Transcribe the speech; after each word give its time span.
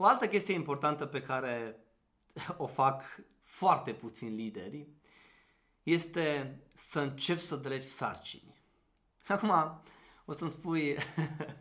O 0.00 0.04
altă 0.04 0.28
chestie 0.28 0.54
importantă 0.54 1.06
pe 1.06 1.22
care 1.22 1.76
o 2.56 2.66
fac 2.66 3.02
foarte 3.42 3.92
puțini 3.92 4.36
lideri 4.36 4.88
este 5.82 6.58
să 6.74 7.00
încep 7.00 7.38
să 7.38 7.56
delegi 7.56 7.86
sarcini. 7.86 8.56
Acum, 9.26 9.80
o 10.24 10.32
să-mi 10.32 10.50
spui, 10.50 10.96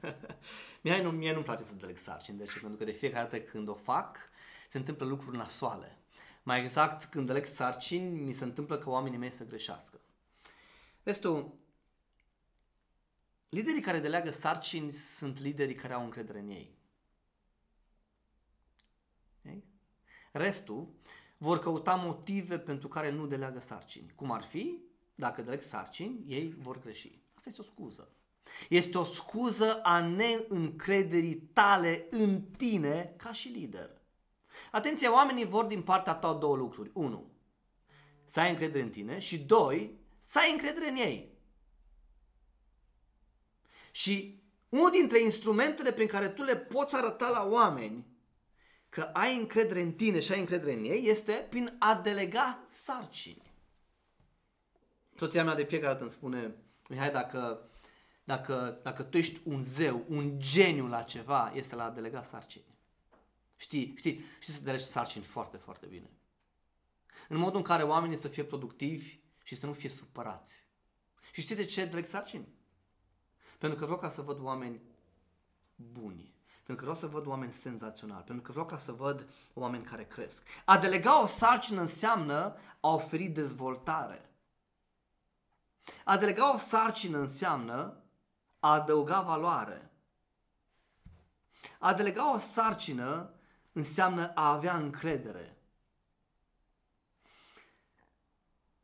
mie, 0.84 1.02
nu, 1.02 1.12
mie 1.12 1.32
nu-mi 1.32 1.44
place 1.44 1.64
să 1.64 1.74
deleg 1.74 1.98
sarcini, 1.98 2.38
de 2.38 2.46
ce? 2.46 2.60
Pentru 2.60 2.78
că 2.78 2.84
de 2.84 2.92
fiecare 2.92 3.24
dată 3.24 3.40
când 3.44 3.68
o 3.68 3.74
fac, 3.74 4.18
se 4.70 4.78
întâmplă 4.78 5.06
lucruri 5.06 5.38
nasoale. 5.38 5.98
Mai 6.44 6.64
exact, 6.64 7.04
când 7.04 7.28
deleg 7.28 7.46
sarcini, 7.46 8.20
mi 8.20 8.34
se 8.34 8.44
întâmplă 8.44 8.78
că 8.78 8.90
oamenii 8.90 9.18
mei 9.18 9.32
să 9.32 9.46
greșească. 9.46 10.00
Vezi 11.04 11.22
tu, 11.22 11.60
liderii 13.50 13.82
care 13.82 14.00
deleagă 14.00 14.32
sarcini 14.32 14.92
sunt 14.92 15.40
liderii 15.40 15.76
care 15.76 15.94
au 15.94 16.04
încredere 16.04 16.40
în 16.40 16.50
ei. 16.50 16.78
Okay? 19.48 19.64
Restul 20.38 20.88
vor 21.38 21.60
căuta 21.60 21.96
motive 21.96 22.60
pentru 22.60 22.88
care 22.88 23.12
nu 23.12 23.26
deleagă 23.26 23.60
sarcini. 23.60 24.12
Cum 24.16 24.32
ar 24.32 24.44
fi, 24.44 24.80
dacă 25.16 25.42
deleg 25.42 25.62
sarcini, 25.62 26.24
ei 26.28 26.56
vor 26.58 26.80
greși. 26.80 27.20
Asta 27.36 27.50
este 27.50 27.62
o 27.62 27.64
scuză. 27.64 28.12
Este 28.70 28.98
o 28.98 29.04
scuză 29.04 29.80
a 29.84 30.00
neîncrederii 30.00 31.36
tale 31.36 32.08
în 32.10 32.42
tine 32.42 33.14
ca 33.18 33.32
și 33.32 33.48
lider. 33.48 33.90
Atenție, 34.72 35.08
oamenii 35.08 35.46
vor 35.46 35.66
din 35.66 35.82
partea 35.82 36.14
ta 36.14 36.34
două 36.34 36.56
lucruri. 36.56 36.92
Unu, 36.94 37.32
să 38.26 38.40
ai 38.40 38.50
încredere 38.50 38.84
în 38.84 38.90
tine 38.90 39.20
și 39.20 39.40
doi, 39.40 40.00
să 40.30 40.40
ai 40.40 40.52
încredere 40.52 40.90
în 40.90 40.96
ei. 40.96 41.36
Și 43.92 44.42
unul 44.70 44.92
dintre 44.92 45.22
instrumentele 45.22 45.92
prin 45.92 46.08
care 46.08 46.30
tu 46.30 46.44
le 46.44 46.58
poți 46.58 46.96
arăta 46.96 47.30
la 47.30 47.48
oameni 47.50 48.06
că 48.90 49.02
ai 49.02 49.38
încredere 49.38 49.82
în 49.82 49.94
tine 49.94 50.20
și 50.20 50.32
ai 50.32 50.40
încredere 50.40 50.74
în 50.74 50.84
ei 50.84 51.08
este 51.08 51.48
prin 51.50 51.76
a 51.80 51.96
delega 51.96 52.60
sarcini. 52.84 53.52
Soția 55.18 55.44
mea 55.44 55.56
de 55.56 55.64
fiecare 55.64 55.92
dată 55.92 56.04
îmi 56.04 56.12
spune, 56.12 56.56
Mihai, 56.90 57.12
dacă, 57.12 57.70
dacă, 58.24 58.80
dacă 58.84 59.04
tu 59.04 59.18
ești 59.18 59.42
un 59.44 59.64
zeu, 59.64 60.06
un 60.08 60.40
geniu 60.40 60.88
la 60.88 61.02
ceva, 61.02 61.52
este 61.56 61.76
la 61.76 61.84
a 61.84 61.90
delega 61.90 62.24
sarcini. 62.24 62.78
Știi, 63.56 63.94
știi, 63.98 64.24
știi 64.40 64.54
să 64.54 64.64
delegi 64.64 64.84
sarcini 64.84 65.24
foarte, 65.24 65.58
foarte 65.58 65.86
bine. 65.86 66.10
În 67.28 67.38
modul 67.38 67.58
în 67.58 67.64
care 67.64 67.84
oamenii 67.84 68.18
să 68.18 68.28
fie 68.28 68.44
productivi 68.44 69.20
și 69.44 69.56
să 69.56 69.66
nu 69.66 69.74
fie 69.74 69.90
supărați. 69.90 70.66
Și 71.32 71.42
știi 71.42 71.56
de 71.56 71.66
ce 71.66 71.86
deleg 71.86 72.06
sarcini? 72.06 72.48
Pentru 73.58 73.80
că 73.80 73.86
vreau 73.86 74.00
ca 74.00 74.10
să 74.10 74.22
văd 74.22 74.40
oameni 74.40 74.82
buni. 75.76 76.34
Pentru 76.68 76.86
că 76.86 76.92
vreau 76.92 77.10
să 77.10 77.18
văd 77.18 77.26
oameni 77.26 77.52
senzaționali. 77.52 78.24
Pentru 78.24 78.44
că 78.44 78.52
vreau 78.52 78.66
ca 78.66 78.78
să 78.78 78.92
văd 78.92 79.28
oameni 79.54 79.84
care 79.84 80.06
cresc. 80.06 80.48
A 80.66 80.78
delega 80.78 81.22
o 81.22 81.28
sarcină 81.28 81.82
înseamnă 81.82 82.56
a 82.80 82.90
oferi 82.90 83.28
dezvoltare. 83.28 84.30
A 86.04 86.18
delega 86.18 86.54
o 86.54 86.58
sarcină 86.58 87.18
înseamnă 87.18 87.98
a 88.60 88.74
adăuga 88.74 89.22
valoare. 89.22 89.92
A 91.80 91.94
delega 91.94 92.34
o 92.34 92.38
sarcină 92.38 93.34
înseamnă 93.74 94.32
a 94.34 94.52
avea 94.52 94.76
încredere. 94.76 95.58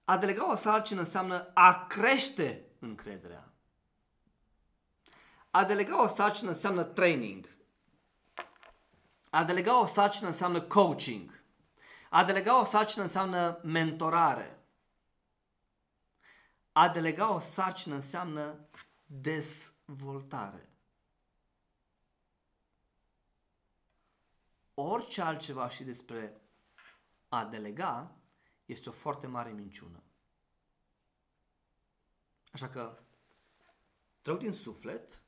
A 0.06 0.18
delega 0.18 0.52
o 0.52 0.56
sarcină 0.56 1.00
înseamnă 1.00 1.52
a 1.54 1.86
crește 1.86 2.66
încrederea. 2.80 3.54
A 5.52 5.64
delega 5.64 6.04
o 6.04 6.08
sarcină 6.08 6.50
înseamnă 6.50 6.84
training. 6.84 7.52
A 9.34 9.44
delega 9.44 9.80
o 9.82 9.86
sarcină 9.86 10.28
înseamnă 10.28 10.62
coaching. 10.62 11.44
A 12.10 12.24
delega 12.24 12.60
o 12.60 12.64
sarcină 12.64 13.04
înseamnă 13.04 13.60
mentorare. 13.64 14.64
A 16.72 16.90
delega 16.90 17.34
o 17.34 17.40
sarcină 17.40 17.96
înseamnă 17.96 18.68
dezvoltare. 19.06 20.70
Orice 24.74 25.22
altceva 25.22 25.70
și 25.70 25.84
despre 25.84 26.42
a 27.30 27.46
delega 27.46 28.16
este 28.66 28.90
o 28.90 28.92
foarte 28.92 29.28
mare 29.28 29.52
minciună. 29.52 30.04
Așa 32.52 32.70
că, 32.70 33.00
trău 34.22 34.38
din 34.38 34.52
suflet 34.52 35.22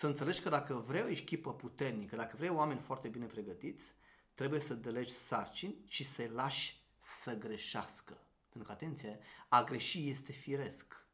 să 0.00 0.06
înțelegi 0.06 0.40
că 0.40 0.48
dacă 0.48 0.74
vrei 0.74 1.02
o 1.02 1.08
echipă 1.08 1.54
puternică, 1.54 2.16
dacă 2.16 2.36
vrei 2.36 2.48
oameni 2.48 2.80
foarte 2.80 3.08
bine 3.08 3.26
pregătiți, 3.26 3.94
trebuie 4.34 4.60
să 4.60 4.74
delegi 4.74 5.12
sarcini 5.12 5.84
și 5.86 6.04
să-i 6.04 6.28
lași 6.28 6.80
să 7.22 7.38
greșească. 7.38 8.18
Pentru 8.48 8.68
că, 8.68 8.72
atenție, 8.72 9.18
a 9.48 9.62
greși 9.62 10.08
este 10.08 10.32
firesc. 10.32 11.06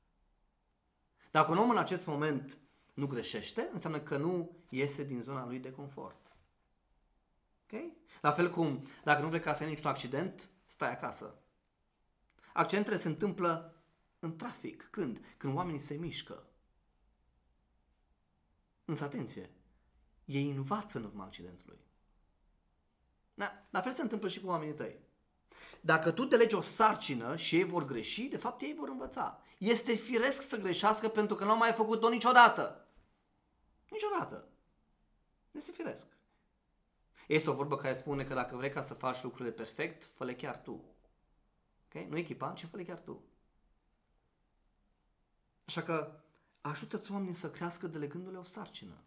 Dacă 1.30 1.50
un 1.50 1.58
om 1.58 1.70
în 1.70 1.76
acest 1.76 2.06
moment 2.06 2.58
nu 2.94 3.06
greșește, 3.06 3.70
înseamnă 3.72 4.00
că 4.00 4.16
nu 4.16 4.56
iese 4.68 5.04
din 5.04 5.20
zona 5.20 5.46
lui 5.46 5.58
de 5.58 5.72
confort. 5.72 6.36
Ok? 7.62 7.80
La 8.20 8.32
fel 8.32 8.50
cum, 8.50 8.86
dacă 9.04 9.22
nu 9.22 9.28
vrei 9.28 9.40
ca 9.40 9.54
să 9.54 9.62
ai 9.62 9.68
niciun 9.68 9.90
accident, 9.90 10.50
stai 10.64 10.90
acasă. 10.90 11.38
Accidentele 12.52 12.96
se 12.96 13.08
întâmplă 13.08 13.82
în 14.18 14.36
trafic. 14.36 14.88
Când? 14.90 15.20
Când 15.36 15.54
oamenii 15.56 15.80
se 15.80 15.94
mișcă. 15.94 16.46
Însă 18.86 19.04
atenție, 19.04 19.50
ei 20.24 20.50
învață 20.50 20.98
în 20.98 21.04
urma 21.04 21.24
accidentului. 21.24 21.78
Da, 23.34 23.66
la 23.70 23.80
fel 23.80 23.92
se 23.92 24.02
întâmplă 24.02 24.28
și 24.28 24.40
cu 24.40 24.46
oamenii 24.46 24.74
tăi. 24.74 24.98
Dacă 25.80 26.10
tu 26.10 26.24
te 26.24 26.36
legi 26.36 26.54
o 26.54 26.60
sarcină 26.60 27.36
și 27.36 27.56
ei 27.56 27.64
vor 27.64 27.84
greși, 27.84 28.22
de 28.22 28.36
fapt 28.36 28.60
ei 28.60 28.74
vor 28.74 28.88
învăța. 28.88 29.42
Este 29.58 29.94
firesc 29.94 30.48
să 30.48 30.56
greșească 30.56 31.08
pentru 31.08 31.36
că 31.36 31.44
nu 31.44 31.50
au 31.50 31.56
mai 31.56 31.72
făcut-o 31.72 32.08
niciodată. 32.08 32.86
Niciodată. 33.90 34.48
Este 35.50 35.72
firesc. 35.72 36.06
Este 37.26 37.50
o 37.50 37.54
vorbă 37.54 37.76
care 37.76 37.96
spune 37.96 38.24
că 38.24 38.34
dacă 38.34 38.56
vrei 38.56 38.70
ca 38.70 38.82
să 38.82 38.94
faci 38.94 39.22
lucrurile 39.22 39.54
perfect, 39.54 40.04
fă-le 40.04 40.34
chiar 40.34 40.56
tu. 40.56 40.84
Okay? 41.86 42.06
Nu 42.10 42.16
echipa, 42.16 42.52
ci 42.52 42.66
fă-le 42.70 42.84
chiar 42.84 42.98
tu. 42.98 43.22
Așa 45.64 45.82
că 45.82 46.20
ajută-ți 46.68 47.12
oamenii 47.12 47.34
să 47.34 47.50
crească 47.50 47.86
delegându-le 47.86 48.38
o 48.38 48.42
sarcină. 48.42 49.00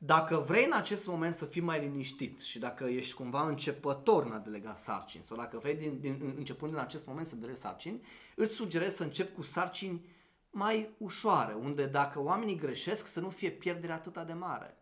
Dacă 0.00 0.36
vrei 0.36 0.64
în 0.64 0.72
acest 0.72 1.06
moment 1.06 1.34
să 1.34 1.44
fii 1.44 1.60
mai 1.60 1.80
liniștit 1.80 2.40
și 2.40 2.58
dacă 2.58 2.84
ești 2.84 3.14
cumva 3.14 3.48
începător 3.48 4.24
în 4.24 4.32
a 4.32 4.38
delega 4.38 4.74
sarcini 4.74 5.24
sau 5.24 5.36
dacă 5.36 5.58
vrei 5.58 5.74
din, 5.74 6.00
din, 6.00 6.34
începând 6.36 6.70
din 6.70 6.80
acest 6.80 7.06
moment 7.06 7.26
să 7.26 7.36
delegi 7.36 7.60
sarcini, 7.60 8.06
îți 8.36 8.54
sugerez 8.54 8.94
să 8.94 9.02
începi 9.02 9.34
cu 9.34 9.42
sarcini 9.42 10.06
mai 10.50 10.94
ușoare, 10.98 11.54
unde 11.54 11.86
dacă 11.86 12.20
oamenii 12.20 12.56
greșesc 12.56 13.06
să 13.06 13.20
nu 13.20 13.30
fie 13.30 13.50
pierdere 13.50 13.92
atât 13.92 14.26
de 14.26 14.32
mare. 14.32 14.76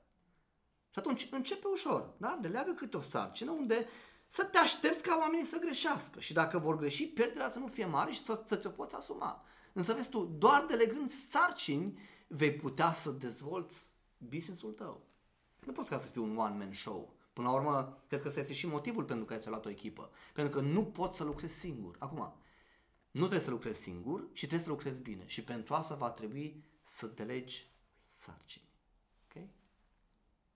Și 0.90 0.98
atunci 0.98 1.28
începe 1.30 1.66
ușor, 1.72 2.14
da? 2.16 2.38
Deleagă 2.40 2.70
câte 2.70 2.96
o 2.96 3.00
sarcină 3.00 3.50
unde 3.50 3.86
să 4.28 4.44
te 4.44 4.58
aștepți 4.58 5.02
ca 5.02 5.16
oamenii 5.20 5.46
să 5.46 5.58
greșească 5.58 6.20
și 6.20 6.32
dacă 6.32 6.58
vor 6.58 6.76
greși, 6.76 7.08
pierderea 7.08 7.50
să 7.50 7.58
nu 7.58 7.66
fie 7.66 7.84
mare 7.84 8.10
și 8.10 8.22
să, 8.22 8.42
să 8.46 8.56
ți-o 8.56 8.70
poți 8.70 8.94
asuma. 8.94 9.44
Însă 9.72 9.92
vezi 9.92 10.08
tu, 10.08 10.24
doar 10.38 10.64
delegând 10.64 11.10
sarcini 11.30 11.98
vei 12.26 12.52
putea 12.52 12.92
să 12.92 13.10
dezvolți 13.10 13.90
business-ul 14.18 14.74
tău. 14.74 15.06
Nu 15.64 15.72
poți 15.72 15.88
ca 15.88 15.98
să 15.98 16.08
fii 16.08 16.20
un 16.20 16.36
one-man 16.36 16.72
show. 16.72 17.16
Până 17.32 17.48
la 17.48 17.54
urmă, 17.54 18.02
cred 18.08 18.20
că 18.20 18.28
ăsta 18.28 18.40
este 18.40 18.52
și 18.52 18.66
motivul 18.66 19.04
pentru 19.04 19.24
care 19.24 19.40
ți-ai 19.40 19.52
luat 19.52 19.66
o 19.66 19.70
echipă. 19.70 20.10
Pentru 20.32 20.58
că 20.58 20.66
nu 20.66 20.84
poți 20.84 21.16
să 21.16 21.24
lucrezi 21.24 21.54
singur. 21.54 21.96
Acum, 21.98 22.34
nu 23.10 23.20
trebuie 23.20 23.40
să 23.40 23.50
lucrezi 23.50 23.80
singur 23.80 24.28
și 24.32 24.46
trebuie 24.46 24.66
să 24.66 24.72
lucrezi 24.72 25.00
bine. 25.00 25.26
Și 25.26 25.44
pentru 25.44 25.74
asta 25.74 25.94
va 25.94 26.10
trebui 26.10 26.64
să 26.82 27.06
delegi 27.06 27.70
sarcini. 28.02 28.64
Okay? 28.64 28.65